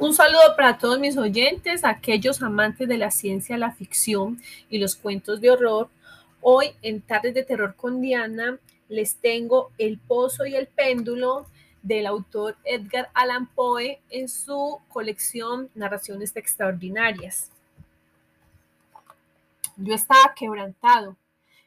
[0.00, 4.40] Un saludo para todos mis oyentes, aquellos amantes de la ciencia, la ficción
[4.70, 5.88] y los cuentos de horror.
[6.40, 11.46] Hoy en Tardes de Terror con Diana les tengo El Pozo y el Péndulo
[11.82, 17.50] del autor Edgar Allan Poe en su colección Narraciones Extraordinarias.
[19.76, 21.16] Yo estaba quebrantado,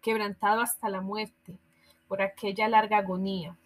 [0.00, 1.54] quebrantado hasta la muerte
[2.06, 3.56] por aquella larga agonía.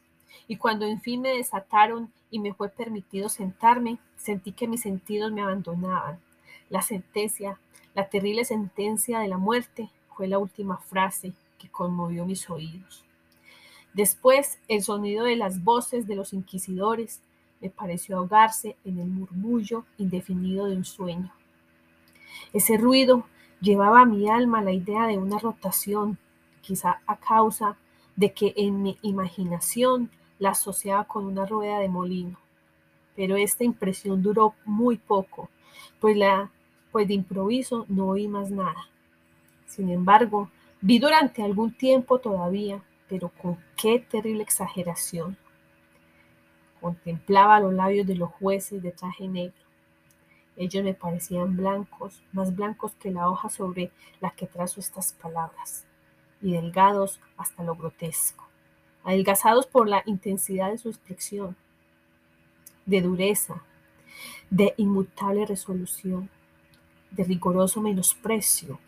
[0.48, 5.32] Y cuando en fin me desataron y me fue permitido sentarme, sentí que mis sentidos
[5.32, 6.18] me abandonaban.
[6.68, 7.58] La sentencia,
[7.94, 13.04] la terrible sentencia de la muerte fue la última frase que conmovió mis oídos.
[13.94, 17.22] Después, el sonido de las voces de los inquisidores
[17.60, 21.32] me pareció ahogarse en el murmullo indefinido de un sueño.
[22.52, 23.26] Ese ruido
[23.60, 26.18] llevaba a mi alma la idea de una rotación,
[26.60, 27.76] quizá a causa
[28.16, 32.38] de que en mi imaginación la asociaba con una rueda de molino.
[33.14, 35.48] Pero esta impresión duró muy poco,
[36.00, 36.50] pues, la,
[36.92, 38.88] pues de improviso no oí más nada.
[39.66, 45.36] Sin embargo, vi durante algún tiempo todavía, pero con qué terrible exageración.
[46.80, 49.54] Contemplaba los labios de los jueces de traje negro.
[50.56, 53.90] Ellos me parecían blancos, más blancos que la hoja sobre
[54.20, 55.84] la que trazo estas palabras,
[56.42, 58.46] y delgados hasta lo grotesco
[59.06, 61.56] adelgazados por la intensidad de su expresión,
[62.86, 63.62] de dureza,
[64.50, 66.28] de inmutable resolución,
[67.12, 68.80] de rigoroso menosprecio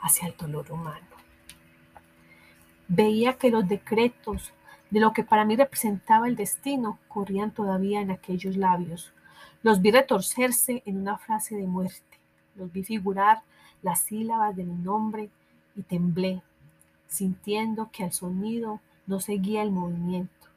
[0.00, 1.06] hacia el dolor humano.
[2.88, 4.52] Veía que los decretos
[4.90, 9.12] de lo que para mí representaba el destino corrían todavía en aquellos labios.
[9.62, 12.18] Los vi retorcerse en una frase de muerte.
[12.56, 13.42] Los vi figurar
[13.82, 15.30] las sílabas de mi nombre
[15.76, 16.42] y temblé,
[17.08, 20.48] sintiendo que al sonido no seguía el movimiento.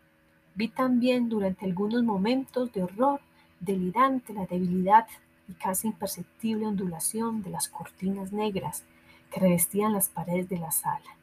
[0.55, 3.21] Vi también durante algunos momentos de horror
[3.59, 5.07] delirante la debilidad
[5.47, 8.83] y casi imperceptible ondulación de las cortinas negras
[9.31, 11.17] que revestían las paredes de la sala.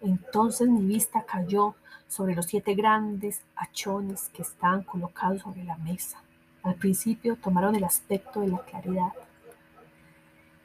[0.00, 1.74] Entonces mi vista cayó
[2.08, 6.22] sobre los siete grandes hachones que estaban colocados sobre la mesa.
[6.62, 9.12] Al principio tomaron el aspecto de la claridad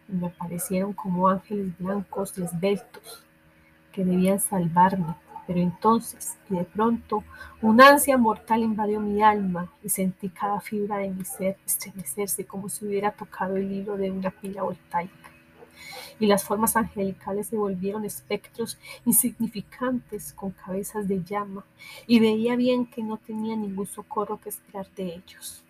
[0.07, 3.23] y me parecieron como ángeles blancos y esbeltos
[3.91, 5.15] que debían salvarme.
[5.47, 7.23] Pero entonces, y de pronto,
[7.61, 12.67] una ansia mortal invadió mi alma y sentí cada fibra de mi ser estremecerse como
[12.67, 15.31] si hubiera tocado el hilo de una pila voltaica.
[16.19, 21.65] Y las formas angelicales se volvieron espectros insignificantes con cabezas de llama,
[22.07, 25.64] y veía bien que no tenía ningún socorro que esperar de ellos.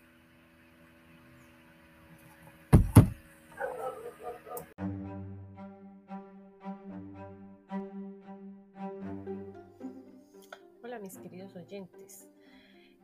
[11.06, 12.28] Mis queridos oyentes.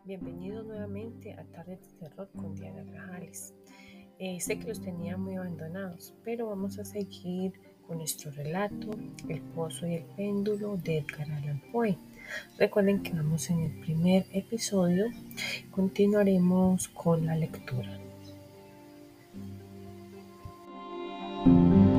[0.06, 3.54] Bienvenidos nuevamente a Tarde de Terror con Diana Grajales.
[4.18, 7.54] Eh, sé que los tenía muy abandonados, pero vamos a seguir
[7.86, 8.90] con nuestro relato,
[9.30, 11.96] El Pozo y el Péndulo de Edgar Allan Poe.
[12.58, 15.06] Recuerden que vamos en el primer episodio,
[15.70, 18.11] continuaremos con la lectura.
[21.44, 21.91] Thank you.